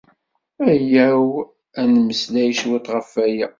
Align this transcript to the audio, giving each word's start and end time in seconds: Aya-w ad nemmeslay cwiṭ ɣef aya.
Aya-w 0.71 1.27
ad 1.79 1.87
nemmeslay 1.91 2.51
cwiṭ 2.59 2.85
ɣef 2.95 3.11
aya. 3.25 3.47